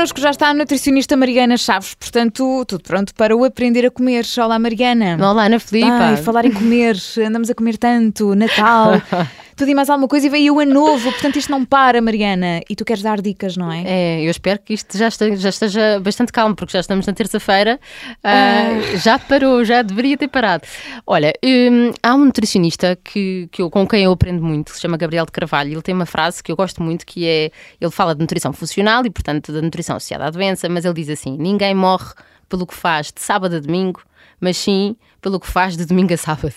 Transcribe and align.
connosco 0.00 0.18
já 0.18 0.30
está 0.30 0.48
a 0.48 0.54
nutricionista 0.54 1.14
Mariana 1.14 1.58
Chaves, 1.58 1.94
portanto, 1.94 2.64
tudo 2.66 2.82
pronto 2.82 3.14
para 3.14 3.36
o 3.36 3.44
aprender 3.44 3.84
a 3.84 3.90
comer. 3.90 4.24
Olá, 4.42 4.58
Mariana. 4.58 5.18
Olá, 5.20 5.44
Ana 5.44 5.60
Filipe. 5.60 5.90
Ai, 5.90 6.16
falar 6.16 6.46
em 6.46 6.52
comer, 6.52 6.96
andamos 7.18 7.50
a 7.50 7.54
comer 7.54 7.76
tanto, 7.76 8.34
Natal, 8.34 9.02
e 9.68 9.74
mais 9.74 9.90
alguma 9.90 10.08
coisa, 10.08 10.26
e 10.26 10.30
veio 10.30 10.54
o 10.54 10.60
ano 10.60 10.72
novo, 10.72 11.10
portanto 11.12 11.36
isto 11.36 11.50
não 11.50 11.64
para, 11.64 12.00
Mariana. 12.00 12.60
E 12.68 12.76
tu 12.76 12.84
queres 12.84 13.02
dar 13.02 13.20
dicas, 13.20 13.56
não 13.56 13.70
é? 13.70 13.82
É, 13.84 14.24
eu 14.24 14.30
espero 14.30 14.58
que 14.60 14.74
isto 14.74 14.96
já 14.96 15.08
esteja, 15.08 15.36
já 15.36 15.48
esteja 15.48 16.00
bastante 16.00 16.32
calmo, 16.32 16.54
porque 16.54 16.72
já 16.72 16.80
estamos 16.80 17.06
na 17.06 17.12
terça-feira. 17.12 17.78
Uh, 18.24 18.96
já 18.98 19.18
parou, 19.18 19.64
já 19.64 19.82
deveria 19.82 20.16
ter 20.16 20.28
parado. 20.28 20.64
Olha, 21.06 21.32
um, 21.44 21.92
há 22.02 22.14
um 22.14 22.24
nutricionista 22.24 22.96
que, 23.02 23.48
que 23.50 23.62
eu, 23.62 23.70
com 23.70 23.86
quem 23.86 24.04
eu 24.04 24.12
aprendo 24.12 24.42
muito, 24.42 24.70
que 24.70 24.76
se 24.76 24.82
chama 24.82 24.96
Gabriel 24.96 25.26
de 25.26 25.32
Carvalho. 25.32 25.72
Ele 25.72 25.82
tem 25.82 25.94
uma 25.94 26.06
frase 26.06 26.42
que 26.42 26.50
eu 26.50 26.56
gosto 26.56 26.82
muito, 26.82 27.04
que 27.04 27.26
é, 27.26 27.50
ele 27.80 27.90
fala 27.90 28.14
de 28.14 28.20
nutrição 28.20 28.52
funcional 28.52 29.04
e, 29.04 29.10
portanto, 29.10 29.52
da 29.52 29.60
nutrição 29.60 29.96
associada 29.96 30.26
à 30.26 30.30
doença, 30.30 30.68
mas 30.68 30.84
ele 30.84 30.94
diz 30.94 31.08
assim, 31.08 31.36
ninguém 31.38 31.74
morre 31.74 32.12
pelo 32.48 32.66
que 32.66 32.74
faz 32.74 33.12
de 33.12 33.20
sábado 33.20 33.56
a 33.56 33.60
domingo, 33.60 34.02
mas 34.40 34.56
sim 34.56 34.96
pelo 35.20 35.38
que 35.38 35.46
faz 35.46 35.76
de 35.76 35.84
domingo 35.84 36.12
a 36.14 36.16
sábado. 36.16 36.54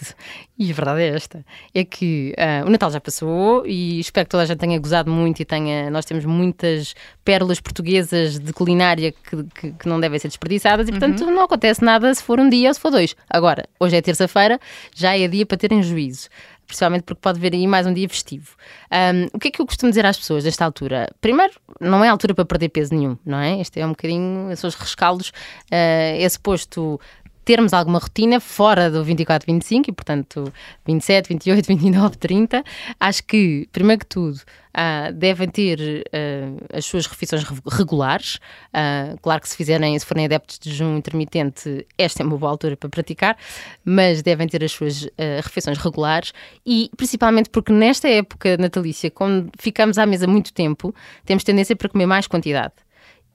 E 0.57 0.71
a 0.71 0.73
verdade 0.73 1.01
é 1.01 1.07
esta: 1.09 1.45
é 1.73 1.83
que 1.83 2.33
uh, 2.37 2.65
o 2.65 2.69
Natal 2.69 2.89
já 2.91 3.01
passou 3.01 3.65
e 3.65 3.99
espero 3.99 4.25
que 4.25 4.31
toda 4.31 4.43
a 4.43 4.45
gente 4.45 4.59
tenha 4.59 4.79
gozado 4.79 5.11
muito 5.11 5.41
e 5.41 5.45
tenha. 5.45 5.89
Nós 5.89 6.05
temos 6.05 6.25
muitas 6.25 6.95
pérolas 7.25 7.59
portuguesas 7.59 8.39
de 8.39 8.53
culinária 8.53 9.11
que, 9.11 9.43
que, 9.43 9.71
que 9.71 9.87
não 9.87 9.99
devem 9.99 10.17
ser 10.19 10.27
desperdiçadas 10.27 10.87
e, 10.87 10.91
portanto, 10.91 11.25
uhum. 11.25 11.31
não 11.31 11.43
acontece 11.43 11.83
nada 11.83 12.13
se 12.13 12.23
for 12.23 12.39
um 12.39 12.49
dia 12.49 12.69
ou 12.69 12.73
se 12.73 12.79
for 12.79 12.91
dois. 12.91 13.15
Agora, 13.29 13.67
hoje 13.79 13.97
é 13.97 14.01
terça-feira, 14.01 14.59
já 14.95 15.17
é 15.17 15.27
dia 15.27 15.45
para 15.45 15.57
terem 15.57 15.83
juízo 15.83 16.29
principalmente 16.65 17.03
porque 17.03 17.19
pode 17.21 17.39
vir 17.39 17.53
aí 17.53 17.67
mais 17.67 17.85
um 17.85 17.93
dia 17.93 18.07
festivo. 18.09 18.55
Um, 18.91 19.27
o 19.33 19.39
que 19.39 19.49
é 19.49 19.51
que 19.51 19.61
eu 19.61 19.65
costumo 19.65 19.91
dizer 19.91 20.05
às 20.05 20.17
pessoas 20.17 20.43
nesta 20.43 20.65
altura? 20.65 21.09
Primeiro, 21.21 21.53
não 21.79 22.03
é 22.03 22.09
altura 22.09 22.33
para 22.33 22.45
perder 22.45 22.69
peso 22.69 22.95
nenhum, 22.95 23.17
não 23.25 23.37
é? 23.37 23.59
Este 23.59 23.79
é 23.79 23.85
um 23.85 23.89
bocadinho, 23.89 24.49
os 24.51 24.75
rescaldos, 24.75 25.29
uh, 25.29 25.33
é 25.71 26.27
suposto 26.29 26.99
termos 27.43 27.73
alguma 27.73 27.99
rotina 27.99 28.39
fora 28.39 28.89
do 28.89 29.03
24, 29.03 29.45
25 29.45 29.89
e, 29.89 29.93
portanto, 29.93 30.51
27, 30.85 31.29
28, 31.29 31.67
29, 31.67 32.17
30. 32.17 32.63
Acho 32.99 33.23
que, 33.23 33.67
primeiro 33.71 33.99
que 33.99 34.05
tudo, 34.05 34.37
uh, 34.37 35.13
devem 35.13 35.47
ter 35.47 35.79
uh, 35.79 36.77
as 36.77 36.85
suas 36.85 37.05
refeições 37.05 37.43
regulares. 37.71 38.35
Uh, 38.69 39.17
claro 39.21 39.41
que 39.41 39.49
se 39.49 39.55
fizerem, 39.55 39.97
se 39.97 40.05
forem 40.05 40.25
adeptos 40.25 40.59
de 40.59 40.71
jejum 40.71 40.97
intermitente, 40.97 41.85
esta 41.97 42.23
é 42.23 42.25
uma 42.25 42.37
boa 42.37 42.51
altura 42.51 42.75
para 42.75 42.89
praticar, 42.89 43.37
mas 43.83 44.21
devem 44.21 44.47
ter 44.47 44.63
as 44.63 44.71
suas 44.71 45.07
refeições 45.43 45.77
regulares 45.77 46.33
e 46.65 46.89
principalmente 46.95 47.49
porque 47.49 47.71
nesta 47.71 48.07
época 48.07 48.57
natalícia, 48.57 49.09
quando 49.11 49.49
ficamos 49.57 49.97
à 49.97 50.05
mesa 50.05 50.27
muito 50.27 50.53
tempo, 50.53 50.93
temos 51.25 51.43
tendência 51.43 51.75
para 51.75 51.89
comer 51.89 52.05
mais 52.05 52.27
quantidade 52.27 52.73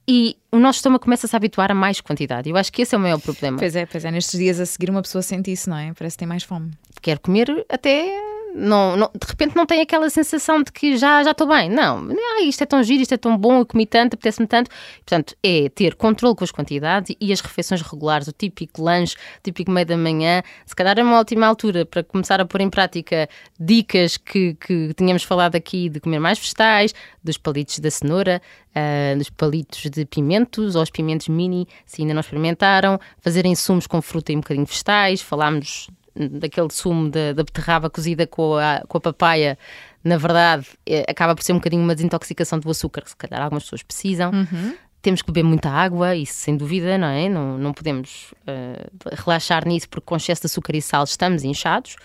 e 0.09 0.39
o 0.51 0.59
nosso 0.59 0.79
estômago 0.79 1.05
começa 1.05 1.27
a 1.27 1.29
se 1.29 1.37
habituar 1.37 1.71
a 1.71 1.75
mais 1.75 2.01
quantidade. 2.01 2.49
Eu 2.49 2.57
acho 2.57 2.73
que 2.73 2.81
esse 2.81 2.95
é 2.95 2.99
o 2.99 3.01
maior 3.01 3.21
problema. 3.21 3.59
Pois 3.59 3.77
é, 3.77 3.85
pois 3.85 4.07
é. 4.07 4.11
Nestes 4.11 4.41
dias 4.41 4.59
a 4.59 4.65
seguir 4.65 4.89
uma 4.89 5.03
pessoa 5.03 5.21
sente 5.21 5.53
isso, 5.53 5.69
não 5.69 5.77
é? 5.77 5.93
Parece 5.93 6.17
que 6.17 6.21
tem 6.21 6.29
mais 6.29 6.45
fome. 6.45 6.71
Quer 7.03 7.19
comer 7.19 7.67
até 7.69 8.19
não, 8.55 8.97
não, 8.97 9.11
de 9.15 9.27
repente 9.27 9.55
não 9.57 9.67
tem 9.67 9.81
aquela 9.81 10.09
sensação 10.11 10.63
de 10.63 10.73
que 10.73 10.97
já 10.97 11.23
já 11.23 11.31
estou 11.31 11.47
bem. 11.47 11.69
Não, 11.69 12.09
ah, 12.11 12.43
isto 12.43 12.63
é 12.63 12.67
tão 12.67 12.83
giro, 12.83 13.03
isto 13.03 13.15
é 13.15 13.17
tão 13.17 13.37
bom, 13.37 13.59
eu 13.61 13.67
comi 13.67 13.87
tanto, 13.87 14.15
apetece-me 14.15 14.47
tanto. 14.47 14.71
Portanto, 14.99 15.35
é 15.43 15.69
ter 15.69 15.95
controle 15.95 16.35
com 16.35 16.45
as 16.45 16.51
quantidades 16.51 17.15
e 17.21 17.33
as 17.33 17.41
refeições 17.41 17.83
regulares, 17.83 18.29
o 18.29 18.33
típico 18.33 18.83
lanche, 18.83 19.17
o 19.17 19.43
típico 19.43 19.71
meio 19.71 19.87
da 19.87 19.97
manhã. 19.97 20.43
Se 20.67 20.75
calhar 20.75 20.99
é 20.99 21.03
uma 21.03 21.19
ótima 21.19 21.47
altura 21.47 21.85
para 21.87 22.03
começar 22.03 22.41
a 22.41 22.45
pôr 22.45 22.61
em 22.61 22.71
prática 22.71 23.29
dicas 23.59 24.17
que, 24.17 24.55
que 24.55 24.95
tínhamos 24.95 25.23
falado 25.23 25.55
aqui 25.55 25.89
de 25.89 26.01
comer 26.01 26.19
mais 26.19 26.39
vegetais, 26.39 26.95
dos 27.23 27.37
palitos 27.37 27.79
da 27.79 27.91
cenoura, 27.91 28.41
uh, 28.71 29.19
dos 29.19 29.31
palitos 29.31 29.91
de 29.91 30.05
pimentos 30.05 30.75
ou 30.75 30.83
os 30.83 30.91
pimentos 30.91 31.29
mini, 31.29 31.67
se 31.87 32.03
ainda 32.03 32.15
não 32.15 32.21
experimentaram, 32.21 32.99
fazerem 33.21 33.55
sumos 33.55 33.87
com 33.87 34.01
fruta 34.01 34.33
e 34.33 34.37
um 34.37 34.41
bocadinho 34.41 34.67
vegetais. 34.67 35.21
Falámos 35.21 35.89
daquele 36.19 36.71
sumo 36.71 37.11
da, 37.11 37.33
da 37.33 37.43
beterraba 37.43 37.89
cozida 37.89 38.27
com 38.27 38.57
a, 38.57 38.83
com 38.89 38.99
a 38.99 39.01
papaya, 39.01 39.59
na 40.03 40.17
verdade, 40.17 40.67
é, 40.87 41.05
acaba 41.09 41.35
por 41.35 41.43
ser 41.43 41.53
um 41.53 41.57
bocadinho 41.57 41.83
uma 41.83 41.95
desintoxicação 41.95 42.59
do 42.59 42.71
açúcar, 42.71 43.03
que 43.03 43.11
se 43.11 43.17
calhar 43.17 43.43
algumas 43.43 43.65
pessoas 43.65 43.83
precisam. 43.83 44.31
Uhum. 44.31 44.75
Temos 45.01 45.23
que 45.23 45.31
beber 45.31 45.47
muita 45.47 45.71
água, 45.71 46.17
isso 46.17 46.35
sem 46.35 46.57
dúvida, 46.57 46.99
não 46.99 47.09
é? 47.09 47.29
Não, 47.29 47.57
não 47.57 47.73
podemos 47.73 48.33
uh, 48.43 49.15
relaxar 49.25 49.67
nisso 49.67 49.89
porque 49.89 50.05
com 50.05 50.17
excesso 50.17 50.43
de 50.43 50.47
açúcar 50.47 50.75
e 50.77 50.83
sal 50.83 51.05
estamos 51.05 51.45
inchados 51.45 51.97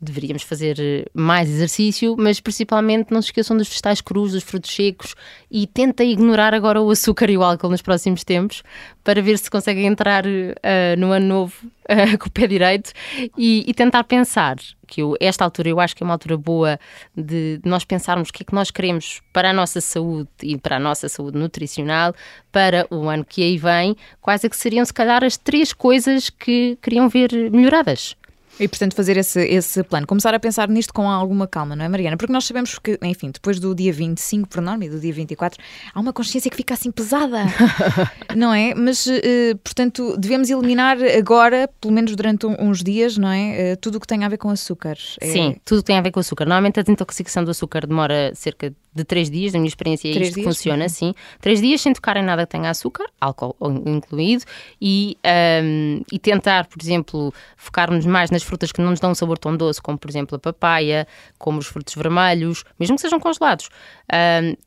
deveríamos 0.00 0.42
fazer 0.42 0.76
eh, 0.78 1.04
mais 1.12 1.48
exercício, 1.48 2.14
mas 2.18 2.40
principalmente 2.40 3.12
não 3.12 3.20
se 3.20 3.28
esqueçam 3.28 3.56
dos 3.56 3.68
vegetais 3.68 4.00
crus, 4.00 4.32
dos 4.32 4.44
frutos 4.44 4.74
secos 4.74 5.14
e 5.50 5.66
tenta 5.66 6.04
ignorar 6.04 6.54
agora 6.54 6.80
o 6.80 6.90
açúcar 6.90 7.28
e 7.28 7.36
o 7.36 7.42
álcool 7.42 7.70
nos 7.70 7.82
próximos 7.82 8.22
tempos 8.22 8.62
para 9.02 9.20
ver 9.20 9.38
se 9.38 9.50
conseguem 9.50 9.86
entrar 9.86 10.24
uh, 10.24 10.98
no 10.98 11.10
ano 11.10 11.26
novo 11.26 11.54
uh, 11.66 12.16
com 12.18 12.28
o 12.28 12.30
pé 12.30 12.46
direito 12.46 12.92
e, 13.36 13.64
e, 13.66 13.74
tentar 13.74 14.04
pensar 14.04 14.56
que 14.86 15.02
eu, 15.02 15.16
esta 15.20 15.44
altura 15.44 15.68
eu 15.68 15.80
acho 15.80 15.96
que 15.96 16.02
é 16.02 16.06
uma 16.06 16.14
altura 16.14 16.36
boa 16.36 16.78
de, 17.16 17.58
de 17.58 17.68
nós 17.68 17.84
pensarmos 17.84 18.28
o 18.28 18.32
que 18.32 18.42
é 18.42 18.46
que 18.46 18.54
nós 18.54 18.70
queremos 18.70 19.20
para 19.32 19.50
a 19.50 19.52
nossa 19.52 19.80
saúde 19.80 20.28
e 20.42 20.56
para 20.56 20.76
a 20.76 20.80
nossa 20.80 21.08
saúde 21.08 21.36
nutricional 21.36 22.14
para 22.52 22.86
o 22.90 23.08
ano 23.08 23.24
que 23.24 23.42
aí 23.42 23.58
vem, 23.58 23.96
quais 24.20 24.44
é 24.44 24.48
que 24.48 24.56
seriam 24.56 24.84
se 24.84 24.94
calhar 24.94 25.24
as 25.24 25.36
três 25.36 25.72
coisas 25.72 26.30
que 26.30 26.78
queriam 26.80 27.08
ver 27.08 27.32
melhoradas. 27.50 28.16
E, 28.60 28.66
portanto, 28.66 28.94
fazer 28.94 29.16
esse, 29.16 29.40
esse 29.40 29.82
plano. 29.82 30.06
Começar 30.06 30.34
a 30.34 30.40
pensar 30.40 30.68
nisto 30.68 30.92
com 30.92 31.08
alguma 31.08 31.46
calma, 31.46 31.76
não 31.76 31.84
é, 31.84 31.88
Mariana? 31.88 32.16
Porque 32.16 32.32
nós 32.32 32.44
sabemos 32.44 32.78
que, 32.78 32.98
enfim, 33.02 33.30
depois 33.30 33.60
do 33.60 33.74
dia 33.74 33.92
25, 33.92 34.48
por 34.48 34.60
norma, 34.60 34.84
e 34.84 34.88
do 34.88 34.98
dia 34.98 35.12
24, 35.12 35.62
há 35.94 36.00
uma 36.00 36.12
consciência 36.12 36.50
que 36.50 36.56
fica 36.56 36.74
assim 36.74 36.90
pesada, 36.90 37.44
não 38.36 38.52
é? 38.52 38.74
Mas, 38.74 39.06
uh, 39.06 39.56
portanto, 39.62 40.16
devemos 40.18 40.50
eliminar 40.50 40.98
agora, 41.16 41.68
pelo 41.80 41.94
menos 41.94 42.14
durante 42.16 42.46
uns 42.46 42.82
dias, 42.82 43.16
não 43.16 43.30
é? 43.30 43.74
Uh, 43.74 43.76
tudo 43.76 43.96
o 43.96 44.00
que 44.00 44.06
tem 44.06 44.24
a 44.24 44.28
ver 44.28 44.38
com 44.38 44.50
açúcar. 44.50 44.96
É... 45.20 45.26
Sim, 45.26 45.56
tudo 45.64 45.78
o 45.78 45.82
que 45.82 45.86
tem 45.86 45.98
a 45.98 46.02
ver 46.02 46.10
com 46.10 46.20
açúcar. 46.20 46.44
Normalmente 46.44 46.80
a 46.80 46.82
desintoxicação 46.82 47.44
do 47.44 47.50
açúcar 47.50 47.86
demora 47.86 48.32
cerca 48.34 48.72
de 48.98 49.04
três 49.04 49.30
dias, 49.30 49.52
na 49.52 49.60
minha 49.60 49.68
experiência 49.68 50.08
é 50.08 50.12
três 50.12 50.28
isto 50.28 50.40
dias? 50.40 50.46
funciona, 50.46 50.84
uhum. 50.84 50.88
sim. 50.88 51.14
Três 51.40 51.60
dias 51.60 51.80
sem 51.80 51.92
tocar 51.92 52.16
em 52.16 52.24
nada 52.24 52.44
que 52.44 52.52
tenha 52.52 52.68
açúcar, 52.68 53.06
álcool 53.20 53.56
incluído, 53.86 54.44
e, 54.80 55.16
um, 55.62 56.02
e 56.12 56.18
tentar, 56.18 56.66
por 56.66 56.82
exemplo, 56.82 57.32
focarmos 57.56 58.04
mais 58.04 58.30
nas 58.30 58.42
frutas 58.48 58.72
que 58.72 58.80
não 58.80 58.90
nos 58.90 58.98
dão 59.00 59.10
um 59.10 59.14
sabor 59.14 59.38
tão 59.38 59.56
doce, 59.56 59.80
como 59.80 59.98
por 59.98 60.10
exemplo 60.10 60.36
a 60.36 60.38
papaya, 60.38 61.06
como 61.38 61.58
os 61.58 61.66
frutos 61.66 61.94
vermelhos, 61.94 62.64
mesmo 62.80 62.96
que 62.96 63.02
sejam 63.02 63.20
congelados. 63.20 63.68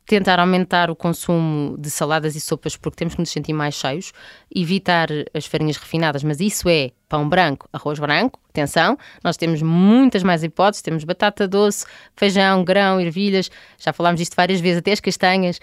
Tentar 0.06 0.40
aumentar 0.40 0.90
o 0.92 0.96
consumo 0.96 1.76
de 1.78 1.90
saladas 1.90 2.36
e 2.36 2.42
sopas 2.42 2.78
porque 2.78 2.96
temos 2.96 3.16
que 3.16 3.22
nos 3.22 3.30
sentir 3.30 3.54
mais 3.54 3.76
cheios, 3.76 4.14
evitar 4.56 5.10
as 5.34 5.46
farinhas 5.46 5.78
refinadas, 5.78 6.24
mas 6.24 6.40
isso 6.40 6.70
é 6.70 6.92
pão 7.12 7.28
branco, 7.28 7.68
arroz 7.74 8.00
branco, 8.00 8.40
atenção, 8.52 8.98
nós 9.22 9.36
temos 9.36 9.62
muitas 9.62 10.24
mais 10.24 10.46
hipóteses, 10.46 10.82
temos 10.82 11.04
batata 11.04 11.46
doce, 11.46 11.86
feijão, 12.16 12.64
grão, 12.64 13.02
ervilhas, 13.02 13.52
já 13.78 13.92
falámos 13.92 14.22
disto 14.22 14.34
várias 14.34 14.62
vezes, 14.62 14.78
até 14.78 14.94
as 14.94 15.02
castanhas, 15.02 15.60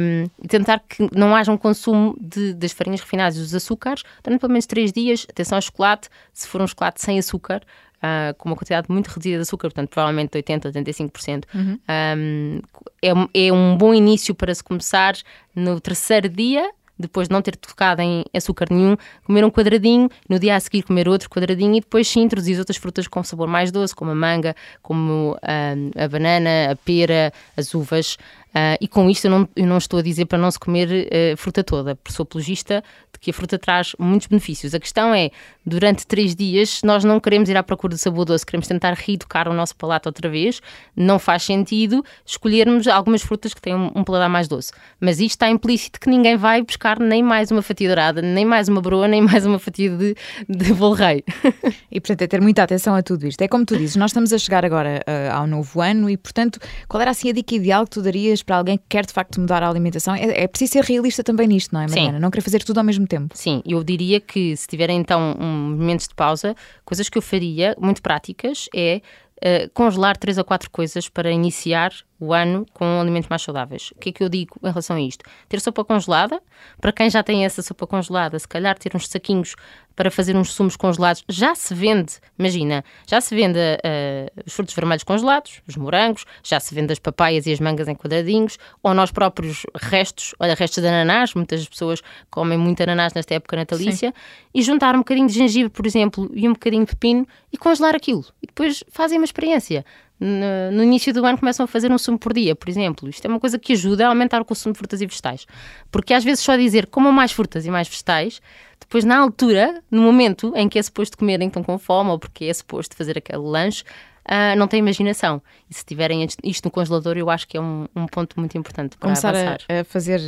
um, 0.00 0.46
tentar 0.46 0.78
que 0.78 1.08
não 1.12 1.34
haja 1.34 1.50
um 1.50 1.56
consumo 1.56 2.16
de, 2.20 2.54
das 2.54 2.70
farinhas 2.70 3.00
refinadas 3.00 3.36
e 3.36 3.40
dos 3.40 3.52
açúcares 3.52 4.04
durante 4.22 4.38
pelo 4.38 4.52
menos 4.52 4.64
3 4.66 4.92
dias, 4.92 5.26
atenção 5.28 5.58
ao 5.58 5.62
chocolate, 5.62 6.08
se 6.32 6.46
for 6.46 6.62
um 6.62 6.66
chocolate 6.68 7.02
sem 7.02 7.18
açúcar, 7.18 7.62
Uh, 7.96 8.34
com 8.36 8.50
uma 8.50 8.54
quantidade 8.54 8.88
muito 8.90 9.08
reduzida 9.08 9.36
de 9.36 9.42
açúcar, 9.42 9.68
portanto, 9.68 9.88
provavelmente 9.88 10.30
80%, 10.38 10.70
85%. 10.70 11.44
Uhum. 11.54 11.78
Um, 11.88 12.60
é, 13.02 13.46
é 13.48 13.52
um 13.52 13.74
bom 13.74 13.94
início 13.94 14.34
para 14.34 14.54
se 14.54 14.62
começar 14.62 15.14
no 15.54 15.80
terceiro 15.80 16.28
dia 16.28 16.70
depois 16.98 17.28
de 17.28 17.32
não 17.32 17.42
ter 17.42 17.56
tocado 17.56 18.02
em 18.02 18.24
açúcar 18.34 18.68
nenhum, 18.70 18.96
comer 19.24 19.44
um 19.44 19.50
quadradinho, 19.50 20.08
no 20.28 20.38
dia 20.38 20.56
a 20.56 20.60
seguir 20.60 20.82
comer 20.82 21.08
outro 21.08 21.28
quadradinho 21.28 21.76
e 21.76 21.80
depois 21.80 22.08
sim 22.08 22.22
introduzir 22.22 22.58
outras 22.58 22.76
frutas 22.76 23.06
com 23.06 23.22
sabor 23.22 23.48
mais 23.48 23.70
doce, 23.70 23.94
como 23.94 24.10
a 24.10 24.14
manga, 24.14 24.54
como 24.82 25.36
a, 25.42 26.04
a 26.04 26.08
banana, 26.08 26.72
a 26.72 26.76
pera, 26.76 27.32
as 27.56 27.74
uvas. 27.74 28.16
Uh, 28.54 28.78
e 28.80 28.88
com 28.88 29.10
isto 29.10 29.26
eu 29.26 29.30
não, 29.30 29.48
eu 29.54 29.66
não, 29.66 29.76
estou 29.76 29.98
a 29.98 30.02
dizer 30.02 30.24
para 30.24 30.38
não 30.38 30.50
se 30.50 30.58
comer 30.58 30.88
uh, 30.88 31.36
fruta 31.36 31.62
toda, 31.62 31.98
sou 32.08 32.22
apologista 32.22 32.82
de 33.12 33.18
que 33.18 33.30
a 33.30 33.34
fruta 33.34 33.58
traz 33.58 33.94
muitos 33.98 34.28
benefícios. 34.28 34.74
A 34.74 34.80
questão 34.80 35.12
é, 35.12 35.30
durante 35.64 36.06
três 36.06 36.34
dias, 36.34 36.80
nós 36.82 37.04
não 37.04 37.20
queremos 37.20 37.48
ir 37.48 37.56
à 37.56 37.62
procura 37.62 37.94
de 37.94 38.00
sabor 38.00 38.24
doce, 38.24 38.46
queremos 38.46 38.66
tentar 38.66 38.94
reeducar 38.94 39.48
o 39.48 39.52
nosso 39.52 39.76
palato 39.76 40.08
outra 40.08 40.28
vez. 40.28 40.62
Não 40.96 41.18
faz 41.18 41.42
sentido 41.42 42.02
escolhermos 42.24 42.86
algumas 42.88 43.22
frutas 43.22 43.52
que 43.52 43.60
têm 43.60 43.74
um, 43.74 43.90
um 43.94 44.04
paladar 44.04 44.30
mais 44.30 44.48
doce. 44.48 44.72
Mas 44.98 45.20
isto 45.20 45.32
está 45.32 45.50
implícito 45.50 46.00
que 46.00 46.08
ninguém 46.08 46.36
vai 46.36 46.62
buscar 46.62 46.98
nem 46.98 47.22
mais 47.22 47.50
uma 47.50 47.60
fatia 47.60 47.88
dourada, 47.88 48.22
nem 48.22 48.44
mais 48.44 48.68
uma 48.68 48.80
broa, 48.80 49.06
nem 49.06 49.20
mais 49.20 49.44
uma 49.44 49.58
fatia 49.58 49.90
de, 49.90 50.14
de 50.48 50.76
e 51.90 52.00
portanto 52.00 52.22
é 52.22 52.26
ter 52.26 52.40
muita 52.40 52.62
atenção 52.62 52.94
a 52.94 53.02
tudo 53.02 53.26
isto. 53.26 53.40
É 53.42 53.48
como 53.48 53.64
tu 53.64 53.76
dizes, 53.76 53.96
nós 53.96 54.10
estamos 54.10 54.32
a 54.32 54.38
chegar 54.38 54.64
agora 54.64 55.02
uh, 55.06 55.34
ao 55.34 55.46
novo 55.46 55.80
ano 55.80 56.08
e 56.08 56.16
portanto, 56.16 56.58
qual 56.88 57.00
era 57.00 57.10
assim 57.10 57.30
a 57.30 57.32
dica 57.32 57.54
ideal 57.54 57.84
que 57.84 57.90
tu 57.90 58.02
darias 58.02 58.42
para 58.46 58.56
alguém 58.56 58.78
que 58.78 58.84
quer 58.88 59.04
de 59.04 59.12
facto 59.12 59.40
mudar 59.40 59.62
a 59.62 59.68
alimentação, 59.68 60.14
é, 60.14 60.44
é 60.44 60.46
preciso 60.46 60.74
ser 60.74 60.84
realista 60.84 61.22
também 61.24 61.48
nisto, 61.48 61.72
não 61.72 61.80
é, 61.80 61.88
Mariana? 61.88 62.12
Sim. 62.12 62.18
Não 62.20 62.30
querer 62.30 62.42
fazer 62.42 62.62
tudo 62.62 62.78
ao 62.78 62.84
mesmo 62.84 63.06
tempo. 63.06 63.36
Sim, 63.36 63.60
eu 63.66 63.82
diria 63.82 64.20
que 64.20 64.56
se 64.56 64.66
tiverem 64.68 64.98
então 64.98 65.36
um 65.38 65.76
momentos 65.76 66.06
de 66.06 66.14
pausa, 66.14 66.54
coisas 66.84 67.08
que 67.08 67.18
eu 67.18 67.22
faria, 67.22 67.76
muito 67.78 68.00
práticas, 68.00 68.68
é 68.74 69.02
uh, 69.38 69.70
congelar 69.74 70.16
três 70.16 70.38
ou 70.38 70.44
quatro 70.44 70.70
coisas 70.70 71.08
para 71.08 71.30
iniciar 71.30 71.92
o 72.18 72.32
ano 72.32 72.66
com 72.72 73.00
alimentos 73.00 73.28
mais 73.28 73.42
saudáveis. 73.42 73.92
O 73.94 73.98
que 73.98 74.08
é 74.08 74.12
que 74.12 74.22
eu 74.22 74.28
digo 74.28 74.56
em 74.62 74.68
relação 74.68 74.96
a 74.96 75.00
isto? 75.00 75.24
Ter 75.48 75.60
sopa 75.60 75.84
congelada, 75.84 76.40
para 76.80 76.92
quem 76.92 77.10
já 77.10 77.22
tem 77.22 77.44
essa 77.44 77.62
sopa 77.62 77.86
congelada, 77.86 78.38
se 78.38 78.48
calhar 78.48 78.78
ter 78.78 78.94
uns 78.94 79.08
saquinhos 79.08 79.54
para 79.96 80.10
fazer 80.10 80.36
uns 80.36 80.52
sumos 80.52 80.76
congelados, 80.76 81.24
já 81.26 81.54
se 81.54 81.74
vende, 81.74 82.14
imagina, 82.38 82.84
já 83.06 83.18
se 83.18 83.34
vende 83.34 83.58
uh, 83.58 84.42
os 84.46 84.52
frutos 84.52 84.74
vermelhos 84.74 85.02
congelados, 85.02 85.62
os 85.66 85.74
morangos, 85.76 86.26
já 86.44 86.60
se 86.60 86.74
vende 86.74 86.92
as 86.92 86.98
papaias 86.98 87.46
e 87.46 87.52
as 87.52 87.58
mangas 87.58 87.88
em 87.88 87.94
quadradinhos, 87.94 88.58
ou 88.82 88.92
nós 88.92 89.10
próprios 89.10 89.64
restos, 89.74 90.34
olha, 90.38 90.54
restos 90.54 90.82
de 90.82 90.88
ananás, 90.88 91.32
muitas 91.32 91.66
pessoas 91.66 92.02
comem 92.30 92.58
muito 92.58 92.82
ananás 92.82 93.14
nesta 93.14 93.34
época 93.34 93.56
natalícia, 93.56 94.10
Sim. 94.10 94.50
e 94.54 94.62
juntar 94.62 94.94
um 94.94 94.98
bocadinho 94.98 95.28
de 95.28 95.32
gengibre, 95.32 95.70
por 95.70 95.86
exemplo, 95.86 96.30
e 96.34 96.46
um 96.46 96.52
bocadinho 96.52 96.84
de 96.84 96.94
pepino 96.94 97.26
e 97.50 97.56
congelar 97.56 97.94
aquilo. 97.96 98.24
E 98.42 98.46
depois 98.46 98.84
fazem 98.90 99.18
uma 99.18 99.24
experiência 99.24 99.82
no, 100.18 100.72
no, 100.72 100.82
início 100.82 101.12
do 101.12 101.24
ano 101.24 101.38
começam 101.38 101.64
a 101.64 101.66
fazer 101.66 101.92
um 101.92 101.98
sumo 101.98 102.18
por 102.18 102.32
dia, 102.32 102.54
por 102.56 102.68
exemplo. 102.68 103.08
Isto 103.08 103.26
é 103.26 103.28
uma 103.28 103.40
coisa 103.40 103.58
que 103.58 103.74
ajuda 103.74 104.06
a 104.06 104.08
aumentar 104.08 104.40
o 104.40 104.44
consumo 104.44 104.72
de 104.72 104.78
frutas 104.78 105.00
e 105.00 105.06
vegetais. 105.06 105.46
Porque 105.90 106.14
às 106.14 106.24
vezes 106.24 106.42
só 106.42 106.56
dizer 106.56 106.86
comam 106.86 107.12
mais 107.12 107.32
frutas 107.32 107.66
e 107.66 107.70
mais 107.70 107.88
vegetais, 107.88 108.40
depois 108.80 109.04
na 109.04 109.18
altura, 109.18 109.82
no 109.90 110.02
momento 110.02 110.52
em 110.56 110.68
que 110.68 110.78
é 110.78 110.82
suposto 110.82 111.18
comerem 111.18 111.48
estão 111.48 111.62
com 111.62 111.78
fome 111.78 112.10
ou 112.10 112.18
porque 112.18 112.46
é 112.46 112.54
suposto 112.54 112.96
fazer 112.96 113.18
aquele 113.18 113.42
lanche, 113.42 113.84
uh, 114.28 114.56
não 114.56 114.66
têm 114.66 114.80
imaginação. 114.80 115.42
E 115.68 115.74
se 115.74 115.84
tiverem 115.84 116.26
isto 116.44 116.64
no 116.64 116.70
congelador, 116.70 117.16
eu 117.16 117.30
acho 117.30 117.46
que 117.48 117.56
é 117.56 117.60
um, 117.60 117.86
um 117.94 118.06
ponto 118.06 118.38
muito 118.38 118.56
importante 118.56 118.96
para 118.96 119.08
Começar 119.08 119.30
avançar. 119.30 119.58
A, 119.68 119.80
a 119.80 119.84
fazer, 119.84 120.20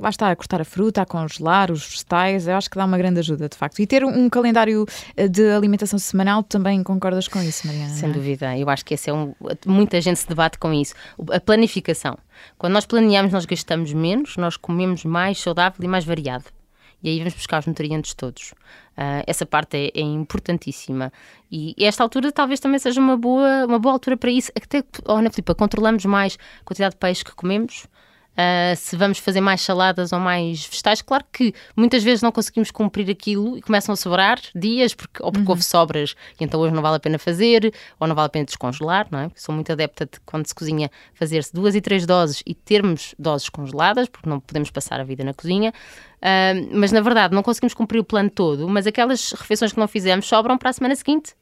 lá 0.00 0.08
está, 0.08 0.30
a 0.30 0.36
cortar 0.36 0.60
a 0.60 0.64
fruta, 0.64 1.02
a 1.02 1.06
congelar 1.06 1.70
os 1.70 1.84
vegetais, 1.86 2.46
eu 2.46 2.56
acho 2.56 2.70
que 2.70 2.76
dá 2.76 2.84
uma 2.84 2.98
grande 2.98 3.20
ajuda, 3.20 3.48
de 3.48 3.56
facto. 3.56 3.80
E 3.80 3.86
ter 3.86 4.04
um 4.04 4.28
calendário 4.28 4.86
eh, 5.16 5.28
de 5.28 5.50
alimentação 5.50 5.98
semanal, 5.98 6.42
também 6.42 6.82
concordas 6.82 7.28
com 7.28 7.42
isso, 7.42 7.66
Mariana? 7.66 7.90
Sem 7.90 8.10
é? 8.10 8.12
dúvida, 8.12 8.58
eu 8.58 8.68
acho 8.68 8.84
que 8.84 8.94
esse 8.94 9.10
é 9.10 9.12
um. 9.12 9.34
Muita 9.66 10.00
gente 10.00 10.18
se 10.18 10.28
debate 10.28 10.58
com 10.58 10.72
isso. 10.72 10.94
A 11.32 11.40
planificação. 11.40 12.16
Quando 12.58 12.72
nós 12.72 12.86
planeamos, 12.86 13.32
nós 13.32 13.44
gastamos 13.44 13.92
menos, 13.92 14.36
nós 14.36 14.56
comemos 14.56 15.04
mais 15.04 15.38
saudável 15.38 15.84
e 15.84 15.88
mais 15.88 16.04
variado 16.04 16.44
e 17.02 17.08
aí 17.08 17.18
vamos 17.18 17.34
buscar 17.34 17.60
os 17.60 17.66
nutrientes 17.66 18.14
todos. 18.14 18.52
Uh, 18.96 19.24
essa 19.26 19.46
parte 19.46 19.76
é, 19.76 19.90
é, 19.94 20.00
importantíssima. 20.00 21.12
E 21.50 21.74
esta 21.78 22.02
altura 22.02 22.30
talvez 22.30 22.60
também 22.60 22.78
seja 22.78 23.00
uma 23.00 23.16
boa, 23.16 23.66
uma 23.66 23.78
boa 23.78 23.94
altura 23.94 24.16
para 24.16 24.30
isso. 24.30 24.52
Até, 24.54 24.84
oh, 25.06 25.12
Ana 25.12 25.30
Filipa, 25.30 25.54
controlamos 25.54 26.04
mais 26.04 26.38
a 26.60 26.64
quantidade 26.64 26.94
de 26.94 26.98
peixe 26.98 27.24
que 27.24 27.34
comemos, 27.34 27.86
Uh, 28.40 28.74
se 28.74 28.96
vamos 28.96 29.18
fazer 29.18 29.42
mais 29.42 29.60
saladas 29.60 30.14
ou 30.14 30.18
mais 30.18 30.64
vegetais. 30.64 31.02
Claro 31.02 31.24
que 31.30 31.52
muitas 31.76 32.02
vezes 32.02 32.22
não 32.22 32.32
conseguimos 32.32 32.70
cumprir 32.70 33.10
aquilo 33.10 33.58
e 33.58 33.60
começam 33.60 33.92
a 33.92 33.96
sobrar 33.96 34.40
dias, 34.54 34.94
porque, 34.94 35.22
ou 35.22 35.30
porque 35.30 35.44
uhum. 35.44 35.50
houve 35.50 35.62
sobras 35.62 36.14
e 36.40 36.44
então 36.44 36.58
hoje 36.58 36.72
não 36.72 36.80
vale 36.80 36.96
a 36.96 37.00
pena 37.00 37.18
fazer, 37.18 37.70
ou 37.98 38.06
não 38.06 38.14
vale 38.14 38.26
a 38.26 38.30
pena 38.30 38.46
descongelar, 38.46 39.08
não 39.10 39.18
é? 39.18 39.28
Porque 39.28 39.40
sou 39.40 39.54
muito 39.54 39.70
adepta 39.70 40.06
de 40.06 40.18
quando 40.24 40.46
se 40.46 40.54
cozinha 40.54 40.90
fazer-se 41.12 41.52
duas 41.52 41.74
e 41.74 41.82
três 41.82 42.06
doses 42.06 42.42
e 42.46 42.54
termos 42.54 43.14
doses 43.18 43.50
congeladas, 43.50 44.08
porque 44.08 44.28
não 44.28 44.40
podemos 44.40 44.70
passar 44.70 45.00
a 45.00 45.04
vida 45.04 45.22
na 45.22 45.34
cozinha. 45.34 45.70
Uh, 46.16 46.68
mas 46.72 46.92
na 46.92 47.02
verdade 47.02 47.34
não 47.34 47.42
conseguimos 47.42 47.74
cumprir 47.74 47.98
o 47.98 48.04
plano 48.04 48.30
todo, 48.30 48.66
mas 48.68 48.86
aquelas 48.86 49.32
refeições 49.32 49.72
que 49.72 49.78
não 49.78 49.88
fizemos 49.88 50.26
sobram 50.26 50.56
para 50.56 50.70
a 50.70 50.72
semana 50.72 50.94
seguinte 50.94 51.34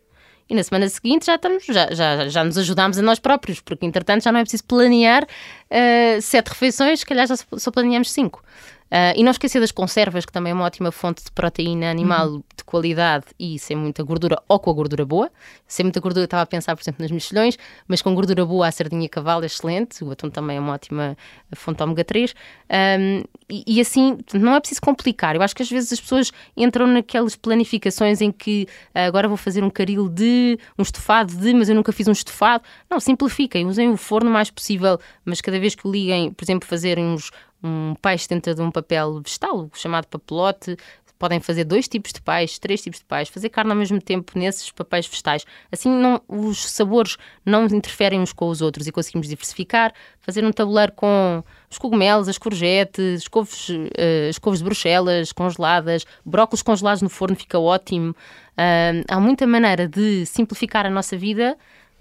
e 0.48 0.54
na 0.54 0.62
semana 0.62 0.88
seguinte 0.88 1.26
já, 1.26 1.34
estamos, 1.34 1.64
já, 1.64 1.92
já, 1.92 2.28
já 2.28 2.44
nos 2.44 2.56
ajudámos 2.56 2.98
a 2.98 3.02
nós 3.02 3.18
próprios, 3.18 3.60
porque 3.60 3.84
entretanto 3.84 4.24
já 4.24 4.32
não 4.32 4.40
é 4.40 4.42
preciso 4.42 4.64
planear 4.64 5.24
uh, 5.24 6.22
sete 6.22 6.48
refeições, 6.48 7.00
se 7.00 7.06
calhar 7.06 7.26
já 7.26 7.36
só 7.36 7.70
planeamos 7.70 8.10
cinco. 8.10 8.42
Uh, 8.88 9.12
e 9.16 9.22
não 9.22 9.30
esquecer 9.30 9.60
das 9.60 9.70
conservas, 9.70 10.24
que 10.24 10.32
também 10.32 10.50
é 10.50 10.54
uma 10.54 10.64
ótima 10.64 10.90
fonte 10.90 11.22
de 11.22 11.30
proteína 11.30 11.90
animal 11.90 12.28
uhum. 12.28 12.42
de 12.56 12.64
qualidade 12.64 13.26
e 13.38 13.58
sem 13.58 13.76
muita 13.76 14.02
gordura 14.02 14.40
ou 14.48 14.58
com 14.58 14.70
a 14.70 14.72
gordura 14.72 15.04
boa. 15.04 15.30
Sem 15.66 15.84
muita 15.84 16.00
gordura, 16.00 16.24
estava 16.24 16.42
a 16.42 16.46
pensar, 16.46 16.74
por 16.74 16.82
exemplo, 16.82 17.02
nas 17.02 17.10
mexilhões, 17.10 17.58
mas 17.86 18.00
com 18.00 18.14
gordura 18.14 18.46
boa, 18.46 18.66
a 18.66 18.72
sardinha 18.72 19.08
cavalo 19.08 19.42
é 19.42 19.46
excelente. 19.46 20.02
O 20.02 20.10
atum 20.10 20.30
também 20.30 20.56
é 20.56 20.60
uma 20.60 20.72
ótima 20.72 21.16
fonte 21.54 21.82
ômega 21.82 22.02
3. 22.02 22.34
Um, 22.70 23.22
e, 23.50 23.64
e, 23.66 23.80
assim, 23.80 24.18
não 24.32 24.54
é 24.54 24.60
preciso 24.60 24.80
complicar. 24.80 25.34
Eu 25.34 25.42
acho 25.42 25.54
que 25.54 25.62
às 25.62 25.70
vezes 25.70 25.92
as 25.92 26.00
pessoas 26.00 26.32
entram 26.56 26.86
naquelas 26.86 27.36
planificações 27.36 28.22
em 28.22 28.32
que 28.32 28.66
uh, 28.94 29.00
agora 29.00 29.28
vou 29.28 29.36
fazer 29.36 29.62
um 29.62 29.70
caril 29.70 30.08
de, 30.08 30.58
um 30.78 30.82
estofado 30.82 31.34
de, 31.34 31.52
mas 31.52 31.68
eu 31.68 31.74
nunca 31.74 31.92
fiz 31.92 32.08
um 32.08 32.12
estofado. 32.12 32.64
Não, 32.90 32.98
simplifiquem, 32.98 33.66
usem 33.66 33.90
o 33.90 33.96
forno 33.96 34.30
o 34.30 34.32
mais 34.32 34.50
possível, 34.50 34.98
mas 35.24 35.42
cada 35.42 35.58
vez 35.60 35.74
que 35.74 35.86
liguem, 35.88 36.32
por 36.32 36.44
exemplo, 36.44 36.66
fazerem 36.66 37.04
uns 37.04 37.30
um 37.62 37.94
peixe 38.00 38.28
dentro 38.28 38.54
de 38.54 38.62
um 38.62 38.70
papel 38.70 39.20
vegetal, 39.20 39.70
chamado 39.74 40.06
papelote. 40.06 40.76
Podem 41.18 41.40
fazer 41.40 41.64
dois 41.64 41.88
tipos 41.88 42.12
de 42.12 42.22
peixe, 42.22 42.60
três 42.60 42.80
tipos 42.80 43.00
de 43.00 43.04
peixe, 43.04 43.32
fazer 43.32 43.48
carne 43.48 43.72
ao 43.72 43.76
mesmo 43.76 44.00
tempo 44.00 44.38
nesses 44.38 44.70
papéis 44.70 45.04
vegetais. 45.04 45.44
Assim, 45.70 45.90
não, 45.90 46.22
os 46.28 46.70
sabores 46.70 47.16
não 47.44 47.66
interferem 47.66 48.20
uns 48.20 48.32
com 48.32 48.48
os 48.48 48.62
outros 48.62 48.86
e 48.86 48.92
conseguimos 48.92 49.26
diversificar. 49.26 49.92
Fazer 50.20 50.44
um 50.44 50.52
tabuleiro 50.52 50.92
com 50.92 51.42
os 51.68 51.76
cogumelos, 51.76 52.28
as 52.28 52.38
courgettes, 52.38 53.22
as 53.22 53.26
couves, 53.26 53.68
uh, 53.68 54.28
as 54.28 54.38
couves 54.38 54.60
de 54.60 54.64
Bruxelas 54.64 55.32
congeladas, 55.32 56.04
brócolis 56.24 56.62
congelados 56.62 57.02
no 57.02 57.08
forno 57.08 57.34
fica 57.34 57.58
ótimo. 57.58 58.10
Uh, 58.10 59.02
há 59.08 59.18
muita 59.18 59.44
maneira 59.44 59.88
de 59.88 60.24
simplificar 60.24 60.86
a 60.86 60.90
nossa 60.90 61.16
vida 61.16 61.58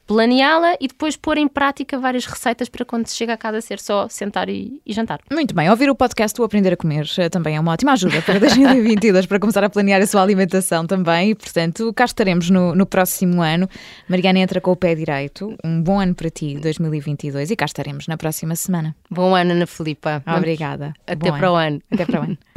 planeá-la 0.08 0.76
e 0.80 0.88
depois 0.88 1.18
pôr 1.18 1.38
em 1.38 1.48
prática 1.48 2.00
várias 2.00 2.26
receitas 2.26 2.70
para 2.70 2.86
quando 2.86 3.06
se 3.06 3.16
chega 3.16 3.34
a 3.34 3.38
casa 3.38 3.60
ser 3.62 3.80
só 3.80 4.08
sentar 4.08 4.50
e, 4.50 4.82
e, 4.86 4.94
jantar. 4.94 5.20
Muito 5.32 5.54
bem, 5.54 5.70
ouvir 5.70 5.90
o 5.90 5.96
podcast 5.96 6.40
O 6.42 6.46
Aprender 6.46 6.74
a 6.74 6.78
Comer 6.78 7.06
eh, 7.18 7.30
também 7.30 7.58
é 7.58 7.60
uma 7.60 7.74
ótima 7.74 7.92
ajuda 7.92 8.22
para 8.22 8.40
2022, 8.42 9.26
para 9.26 9.40
começar 9.40 9.64
a 9.64 9.70
planear 9.70 10.02
a 10.02 10.08
sua 10.08 10.24
alimentação 10.24 10.88
também 10.88 11.32
e, 11.32 11.36
portanto, 11.36 11.94
cá 11.94 12.06
estaremos 12.06 12.50
no, 12.50 12.74
no 12.74 12.86
próximo 12.86 13.42
ano. 13.42 13.70
Mariana 14.08 14.40
entra 14.40 14.62
com 14.62 14.72
o 14.72 14.76
pé 14.76 14.96
direito. 14.96 15.54
Um 15.64 15.82
bom 15.82 16.00
ano 16.00 16.16
para 16.16 16.30
ti, 16.30 16.58
2022, 16.58 17.52
e 17.52 17.56
cá 17.56 17.66
estaremos 17.66 18.08
na 18.08 18.18
próxima 18.18 18.56
semana. 18.56 18.96
Bom 19.12 19.36
ano, 19.36 19.52
Ana 19.52 19.68
Filipa. 19.68 20.24
Obrigada. 20.26 20.94
Até 21.06 21.16
bom 21.16 21.38
para 21.38 21.48
ano. 21.48 21.54
o 21.54 21.60
ano. 21.60 21.82
Até 21.92 22.06
para 22.06 22.22
o 22.22 22.24
ano. 22.24 22.38